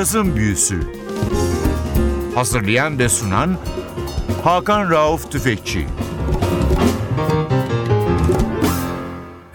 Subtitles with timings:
[0.00, 0.80] Cazın Büyüsü
[2.34, 3.58] Hazırlayan ve sunan
[4.44, 5.86] Hakan Rauf Tüfekçi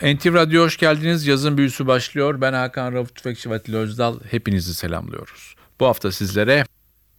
[0.01, 1.27] NTV Radyo hoş geldiniz.
[1.27, 2.41] Yazın büyüsü başlıyor.
[2.41, 4.19] Ben Hakan Rauf Tüfekçi ve Özdal.
[4.31, 5.55] Hepinizi selamlıyoruz.
[5.79, 6.65] Bu hafta sizlere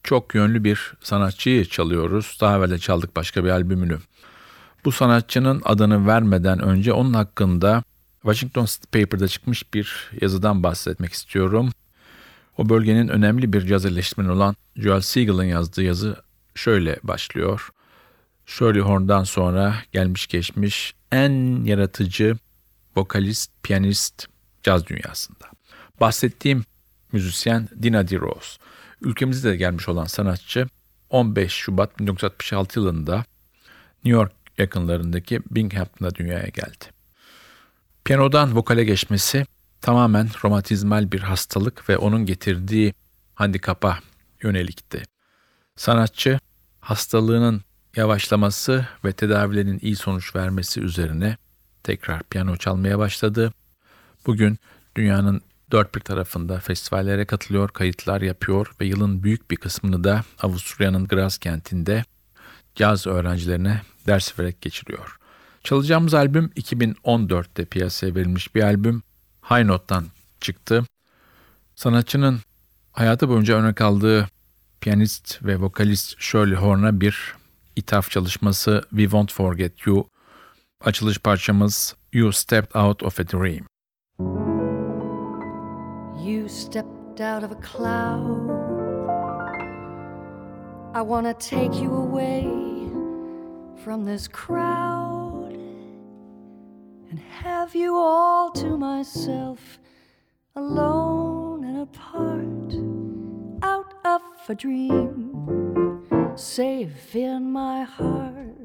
[0.03, 2.39] çok yönlü bir sanatçıyı çalıyoruz.
[2.41, 3.99] Daha evvel de çaldık başka bir albümünü.
[4.85, 7.83] Bu sanatçının adını vermeden önce onun hakkında
[8.23, 11.71] Washington Paper'da çıkmış bir yazıdan bahsetmek istiyorum.
[12.59, 16.17] O bölgenin önemli bir caz eleştirmeni olan Joel Siegel'ın yazdığı yazı
[16.55, 17.71] şöyle başlıyor.
[18.47, 22.37] Shirley Horn'dan sonra gelmiş geçmiş en yaratıcı
[22.97, 24.27] vokalist, piyanist
[24.63, 25.45] caz dünyasında.
[26.01, 26.65] Bahsettiğim
[27.13, 28.17] müzisyen Dina D.
[28.17, 28.59] Rose.
[29.01, 30.69] Ülkemize de gelmiş olan sanatçı
[31.11, 33.25] 15 Şubat 1966 yılında
[34.05, 36.85] New York yakınlarındaki Binghamton'da dünyaya geldi.
[38.05, 39.47] Piyanodan vokale geçmesi
[39.87, 42.95] tamamen romatizmal bir hastalık ve onun getirdiği
[43.35, 43.99] handikapa
[44.43, 45.03] yönelikti.
[45.77, 46.39] Sanatçı
[46.81, 47.63] hastalığının
[47.97, 51.37] yavaşlaması ve tedavilerin iyi sonuç vermesi üzerine
[51.83, 53.53] tekrar piyano çalmaya başladı.
[54.27, 54.59] Bugün
[54.97, 61.07] dünyanın dört bir tarafında festivallere katılıyor, kayıtlar yapıyor ve yılın büyük bir kısmını da Avusturya'nın
[61.07, 62.05] Graz kentinde
[62.75, 65.19] caz öğrencilerine ders vererek geçiriyor.
[65.65, 69.03] Çalacağımız albüm 2014'te piyasaya verilmiş bir albüm.
[69.49, 70.05] High Note'dan
[70.41, 70.85] çıktı.
[71.75, 72.41] Sanatçının
[72.93, 74.29] hayatı boyunca örnek aldığı
[74.81, 77.35] piyanist ve vokalist Shirley Horn'a bir
[77.77, 80.09] ithaf çalışması We Won't Forget You.
[80.85, 83.67] Açılış parçamız You Stepped Out of a Dream.
[86.29, 88.57] You stepped out of a cloud.
[90.95, 92.43] I want to take you away
[93.85, 94.96] from this crowd
[97.11, 99.79] and have you all to myself,
[100.55, 102.73] alone and apart,
[103.63, 106.03] out of a dream,
[106.37, 108.57] safe in my heart.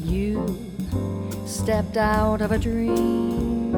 [0.00, 0.46] You
[1.46, 3.72] stepped out of a dream.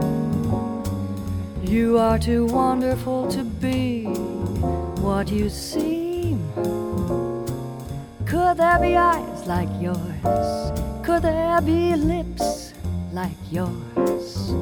[1.62, 4.04] You are too wonderful to be
[5.00, 6.38] what you seem.
[8.26, 10.93] Could there be eyes like yours?
[11.04, 12.72] Could there be lips
[13.12, 14.54] like yours?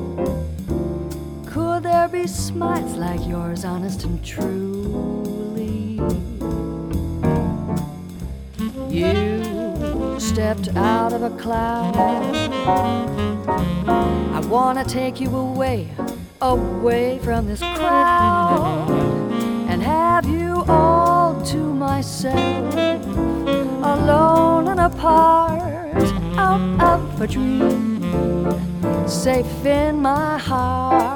[1.46, 6.00] Could there be smiles like yours, honest and truly?
[8.90, 11.96] You stepped out of a cloud.
[14.36, 15.90] I wanna take you away
[16.42, 18.90] away from this crowd
[19.70, 22.74] and have you all to myself,
[23.84, 25.71] alone and apart,
[26.42, 28.02] out of a dream,
[29.06, 31.11] safe in my heart.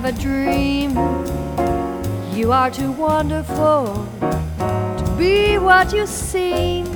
[0.00, 0.90] Of a dream.
[2.34, 6.86] You are too wonderful to be what you seem.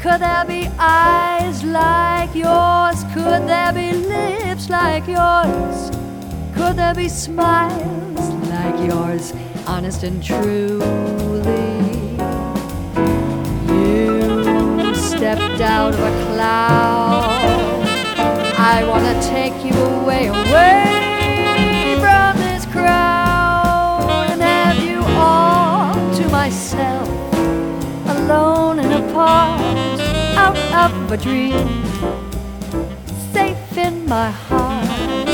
[0.00, 3.04] Could there be eyes like yours?
[3.12, 5.90] Could there be lips like yours?
[6.54, 9.34] Could there be smiles like yours,
[9.66, 10.84] honest and truly?
[13.68, 17.84] You stepped out of a cloud.
[18.58, 21.05] I wanna take you away, away
[28.26, 29.60] alone and apart,
[30.36, 31.84] out of a dream,
[33.32, 35.28] safe in my heart,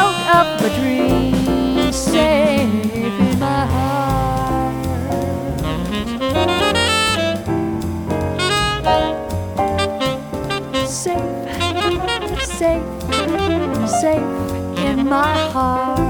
[0.00, 4.74] out of a dream, safe in my heart.
[10.86, 11.36] Safe,
[12.58, 12.88] safe,
[14.00, 16.05] safe in my heart.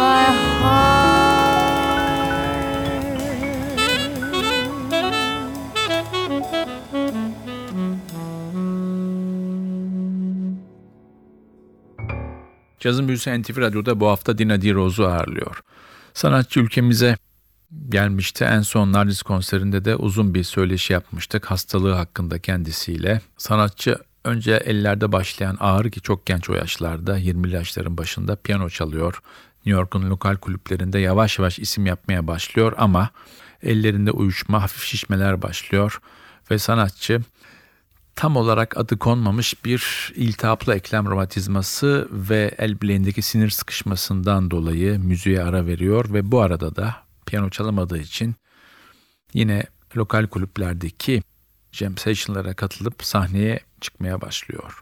[0.00, 0.40] My.
[12.80, 15.62] Cazın Büyüsü NTV Radyo'da bu hafta Dina Di Rose'u ağırlıyor.
[16.14, 17.16] Sanatçı ülkemize
[17.88, 18.44] gelmişti.
[18.44, 23.20] En son Nardis konserinde de uzun bir söyleşi yapmıştık hastalığı hakkında kendisiyle.
[23.36, 29.22] Sanatçı önce ellerde başlayan ağır ki çok genç o yaşlarda 20'li yaşların başında piyano çalıyor.
[29.66, 33.10] New York'un lokal kulüplerinde yavaş yavaş isim yapmaya başlıyor ama
[33.62, 36.00] ellerinde uyuşma, hafif şişmeler başlıyor
[36.50, 37.20] ve sanatçı
[38.16, 45.42] tam olarak adı konmamış bir iltihaplı eklem romatizması ve el bileğindeki sinir sıkışmasından dolayı müziğe
[45.42, 46.96] ara veriyor ve bu arada da
[47.26, 48.34] piyano çalamadığı için
[49.34, 49.64] yine
[49.96, 51.22] lokal kulüplerdeki
[51.72, 54.80] jam session'lara katılıp sahneye çıkmaya başlıyor.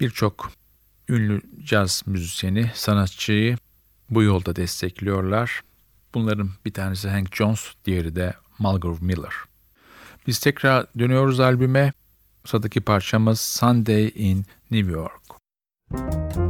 [0.00, 0.50] Birçok
[1.08, 3.56] ünlü caz müzisyeni sanatçıyı
[4.10, 5.60] bu yolda destekliyorlar.
[6.14, 9.32] Bunların bir tanesi Hank Jones, diğeri de Mulgrew Miller.
[10.26, 11.92] Biz tekrar dönüyoruz albüme.
[12.44, 15.22] Sıradaki parçamız Sunday in New York.
[15.90, 16.45] New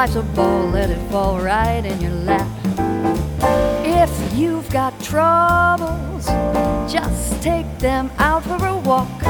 [0.00, 2.48] Life's a ball, let it fall right in your lap.
[3.84, 6.24] If you've got troubles,
[6.90, 9.20] just take them out for a walk.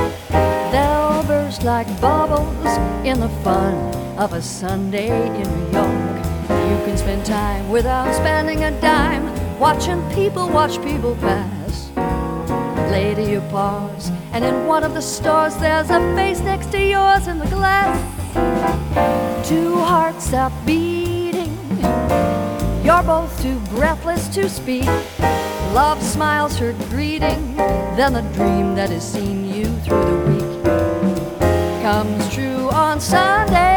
[0.70, 2.64] They'll burst like bubbles
[3.04, 3.74] in the fun
[4.16, 6.16] of a Sunday in New York.
[6.48, 9.26] You can spend time without spending a dime,
[9.58, 11.90] watching people watch people pass.
[12.92, 17.26] Later you pause, and in one of the stores there's a face next to yours
[17.26, 19.19] in the glass.
[19.50, 21.58] Two hearts are beating.
[22.84, 24.84] You're both too breathless to speak.
[25.74, 27.56] Love smiles her greeting,
[27.96, 33.69] then the dream that has seen you through the week comes true on Sunday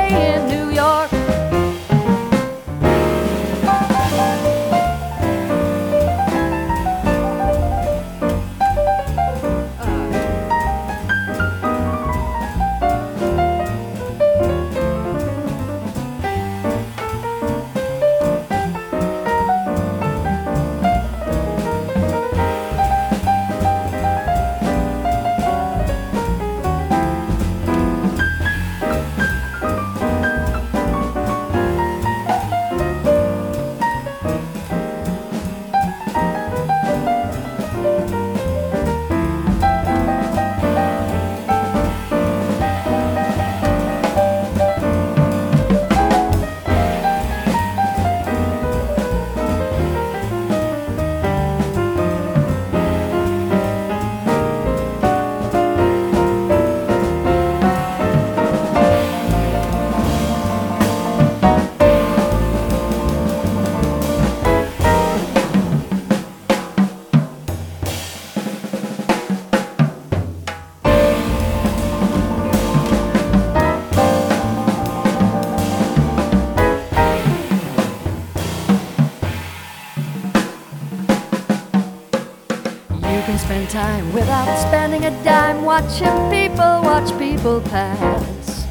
[83.74, 88.68] time without spending a dime watching people watch people pass.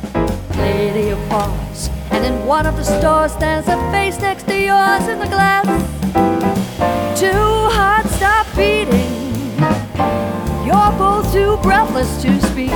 [0.57, 5.09] Lady of pause, and in one of the stores there's a face next to yours
[5.09, 5.67] in the glass.
[7.19, 7.45] Two
[7.77, 9.59] hearts stop beating.
[10.65, 12.71] You're both too breathless to speak.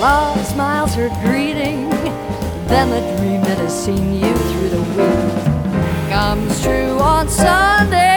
[0.00, 1.90] Love smiles her greeting.
[2.72, 8.11] Then the dream that has seen you through the week comes true on Sunday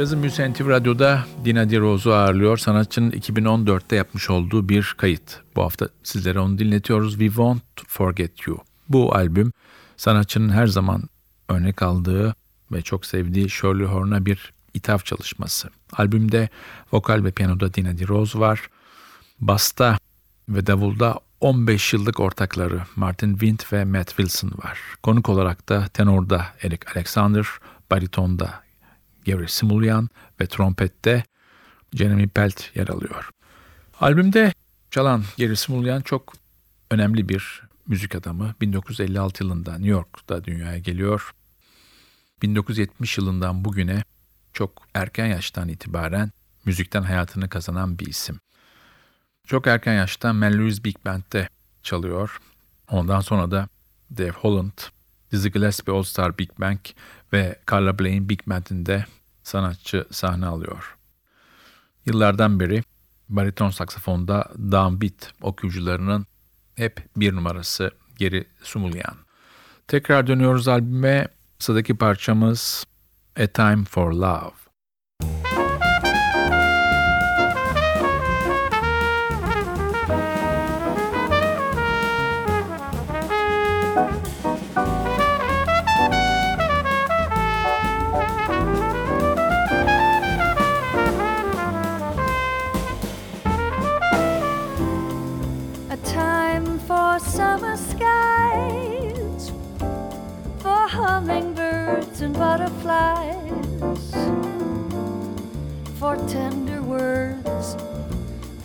[0.00, 1.80] Cazın Müziği NTV Radyo'da Dina Di
[2.10, 2.58] ağırlıyor.
[2.58, 5.40] Sanatçının 2014'te yapmış olduğu bir kayıt.
[5.56, 7.12] Bu hafta sizlere onu dinletiyoruz.
[7.12, 8.58] We Won't Forget You.
[8.88, 9.52] Bu albüm
[9.96, 11.02] sanatçının her zaman
[11.48, 12.34] örnek aldığı
[12.72, 15.68] ve çok sevdiği Shirley Horn'a bir ithaf çalışması.
[15.92, 16.48] Albümde
[16.92, 18.68] vokal ve piyanoda Dina Di Rose var.
[19.40, 19.98] Basta
[20.48, 24.78] ve davulda 15 yıllık ortakları Martin Wind ve Matt Wilson var.
[25.02, 27.46] Konuk olarak da tenorda Eric Alexander,
[27.90, 28.69] baritonda
[29.26, 30.08] Gary Simulyan
[30.40, 31.24] ve trompette
[31.94, 33.30] Jeremy Pelt yer alıyor.
[34.00, 34.52] Albümde
[34.90, 36.32] çalan Gary Simulyan çok
[36.90, 38.54] önemli bir müzik adamı.
[38.60, 41.30] 1956 yılında New York'ta dünyaya geliyor.
[42.42, 44.02] 1970 yılından bugüne
[44.52, 46.30] çok erken yaştan itibaren
[46.64, 48.40] müzikten hayatını kazanan bir isim.
[49.46, 51.48] Çok erken yaşta Mel Lewis Big Band'de
[51.82, 52.40] çalıyor.
[52.88, 53.68] Ondan sonra da
[54.18, 54.78] Dave Holland,
[55.32, 56.78] Dizzy Gillespie All Star Big Band
[57.32, 59.04] ve Carla Bley'in Big Band'inde
[59.42, 60.96] sanatçı sahne alıyor.
[62.06, 62.82] Yıllardan beri
[63.28, 66.26] bariton saksafonda downbeat okuyucularının
[66.76, 69.16] hep bir numarası Geri Sumulyan.
[69.88, 71.28] Tekrar dönüyoruz albüme.
[71.58, 72.84] Sıradaki parçamız
[73.40, 74.59] A Time for Love.
[106.30, 107.76] Tender words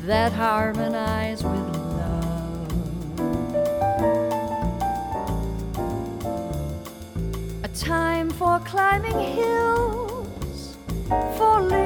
[0.02, 1.68] that harmonize with
[1.98, 3.20] love.
[7.64, 10.78] A time for climbing hills,
[11.38, 11.85] for leaning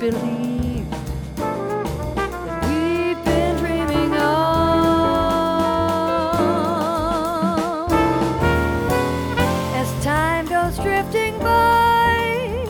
[0.00, 0.90] believe
[1.36, 4.32] that we've been dreaming of.
[9.76, 12.64] As time goes drifting by,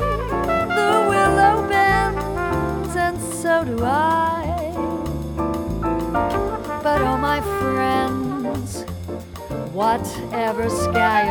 [0.75, 4.72] the willow bends, and so do I.
[6.82, 8.82] But oh, my friends,
[9.72, 11.29] whatever sky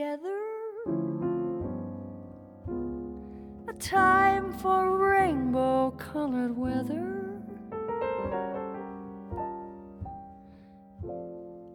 [0.00, 0.40] together.
[3.68, 7.42] A time for rainbow colored weather.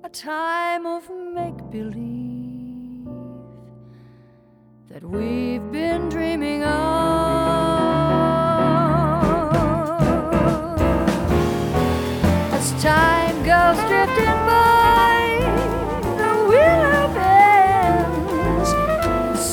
[0.04, 3.06] A time of make believe
[4.90, 6.72] that we've been dreaming of.
[12.58, 14.55] As time goes drifting by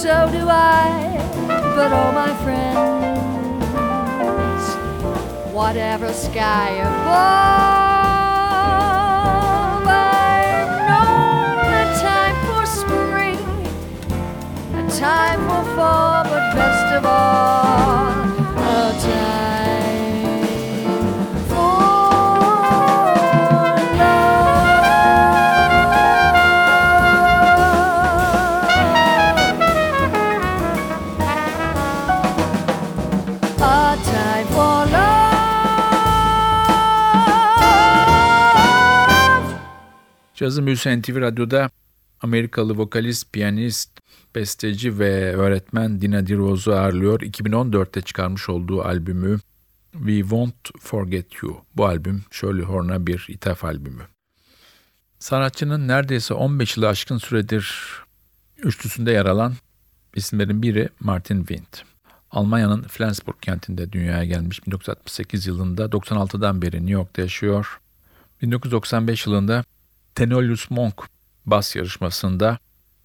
[0.02, 1.16] so do I.
[1.46, 2.74] But oh, my friends,
[5.54, 7.22] whatever sky above,
[9.86, 13.46] I've known a time for spring,
[14.74, 17.81] a time for fall, but best of all,
[40.42, 41.70] Cazın Büyüsü NTV Radyo'da
[42.20, 43.90] Amerikalı vokalist, piyanist,
[44.34, 47.20] besteci ve öğretmen Dina DeRose'u ağırlıyor.
[47.20, 49.38] 2014'te çıkarmış olduğu albümü
[49.92, 51.64] We Won't Forget You.
[51.76, 54.02] Bu albüm Shirley Horn'a bir ithaf albümü.
[55.18, 57.84] Sanatçının neredeyse 15 yılı aşkın süredir
[58.62, 59.54] üçlüsünde yer alan
[60.14, 61.86] isimlerin biri Martin Wind.
[62.30, 67.80] Almanya'nın Flensburg kentinde dünyaya gelmiş 1968 yılında 96'dan beri New York'ta yaşıyor.
[68.42, 69.64] 1995 yılında
[70.14, 71.02] Tenolius Monk
[71.46, 72.58] bas yarışmasında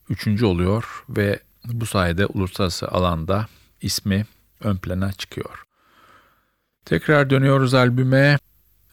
[0.09, 3.47] üçüncü oluyor ve bu sayede uluslararası alanda
[3.81, 4.25] ismi
[4.63, 5.63] ön plana çıkıyor.
[6.85, 8.37] Tekrar dönüyoruz albüme.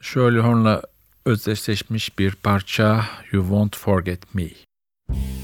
[0.00, 0.82] Shirley Horn'la
[1.24, 4.48] özdeşleşmiş bir parça You Won't Forget Me.
[5.08, 5.43] You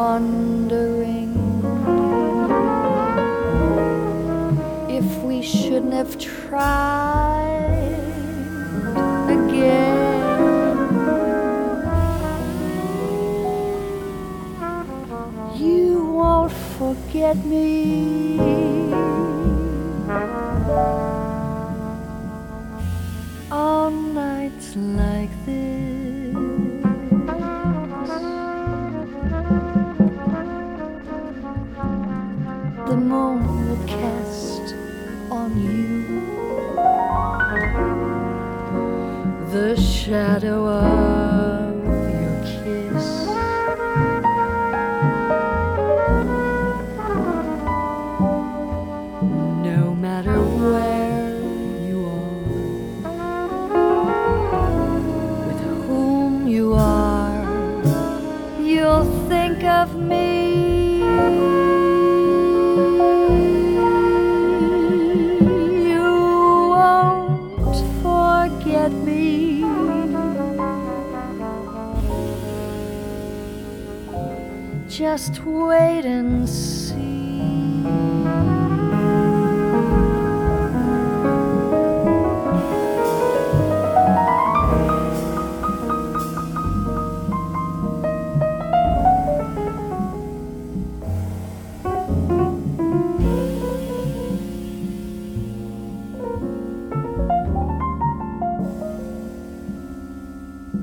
[0.00, 1.28] wondering
[4.88, 6.70] if we shouldn't have tried
[9.28, 10.78] again.
[15.58, 18.59] You won't forget me.
[40.10, 40.99] Shadow of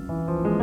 [0.09, 0.53] oh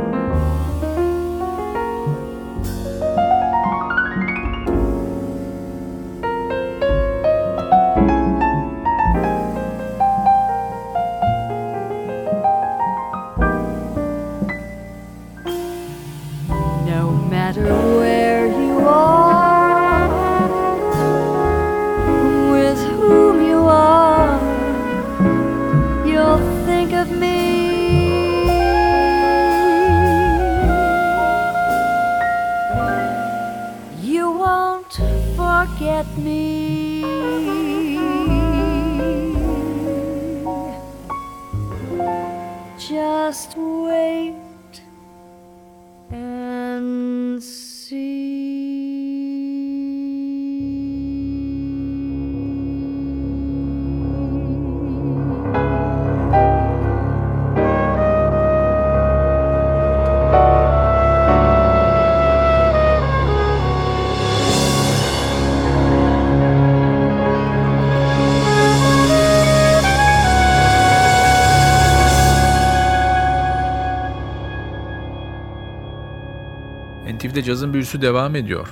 [77.45, 78.69] cazın büyüsü devam ediyor.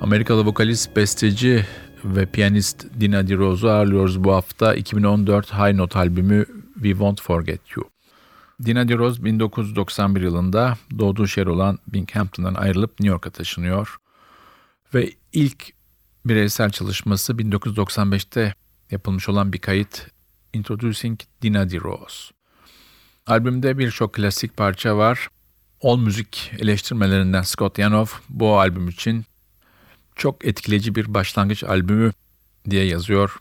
[0.00, 1.66] Amerikalı vokalist, besteci
[2.04, 7.60] ve piyanist Dina Di Rose'u ağırlıyoruz bu hafta 2014 High Note albümü We Won't Forget
[7.76, 7.90] You.
[8.64, 13.96] Dina Di Rose 1991 yılında doğduğu şehir olan Binghamton'dan ayrılıp New York'a taşınıyor
[14.94, 15.72] ve ilk
[16.24, 18.54] bireysel çalışması 1995'te
[18.90, 20.06] yapılmış olan bir kayıt
[20.52, 22.34] Introducing Dina Di Rose.
[23.26, 25.28] Albümde birçok klasik parça var.
[25.82, 29.24] All müzik eleştirmelerinden Scott Yanoff bu albüm için
[30.16, 32.12] çok etkileyici bir başlangıç albümü
[32.70, 33.36] diye yazıyor.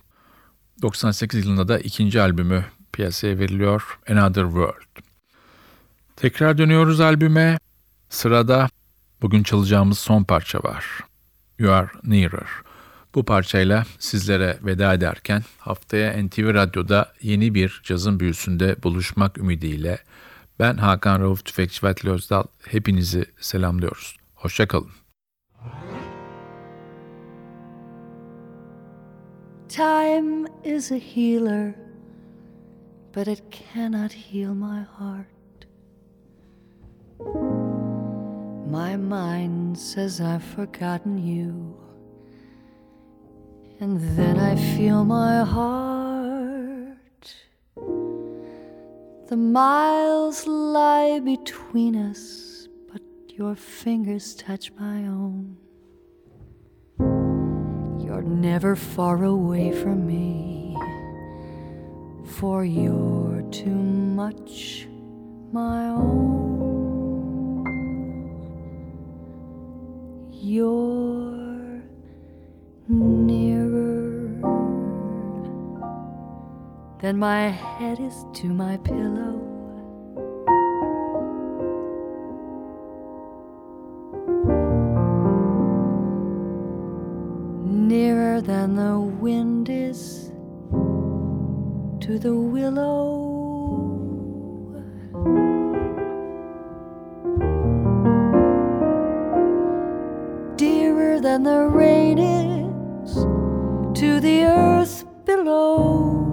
[0.82, 5.04] 98 yılında da ikinci albümü piyasaya veriliyor Another World.
[6.16, 7.60] Tekrar dönüyoruz albüme.
[8.10, 8.70] Sırada
[9.22, 10.86] bugün çalacağımız son parça var.
[11.60, 12.50] You Are Nearer.
[13.16, 20.00] Bu parçayla sizlere veda ederken haftaya NTV Radyo'da yeni bir cazın büyüsünde buluşmak ümidiyle
[20.62, 24.18] ben Hakan Rauf Tüfekçi Özdal hepinizi selamlıyoruz.
[24.36, 24.90] Hoşçakalın.
[29.70, 31.74] Time is a healer,
[33.16, 33.44] but it
[33.74, 35.28] cannot heal my heart.
[38.72, 41.54] My mind says I've forgotten you,
[43.80, 46.21] and then I feel my heart.
[49.32, 55.56] The miles lie between us, but your fingers touch my own.
[57.00, 60.76] You're never far away from me,
[62.26, 64.90] for you're too much
[65.54, 67.64] my own.
[70.34, 71.84] You're
[72.90, 73.61] nearer
[77.02, 79.42] than my head is to my pillow.
[87.66, 90.32] Nearer than the wind is
[92.06, 93.30] to the willow.
[100.56, 103.16] Dearer than the rain is
[104.00, 106.31] to the earth below.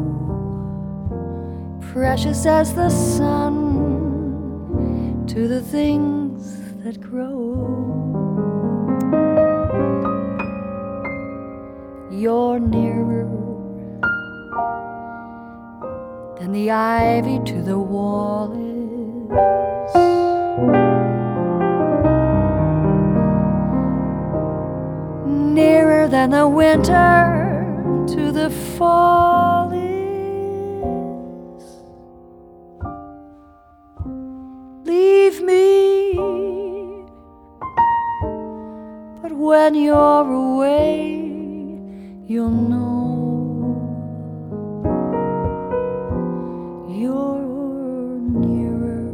[1.98, 3.56] Precious as the sun
[5.26, 7.56] to the things that grow.
[12.08, 13.26] You're nearer
[16.38, 18.68] than the ivy to the wall is.
[25.26, 29.87] Nearer than the winter to the fall is.
[39.48, 41.22] When you're away,
[42.26, 42.84] you'll know
[46.86, 49.08] you're nearer.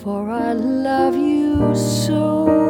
[0.00, 2.67] For I love you so.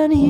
[0.00, 0.29] When you're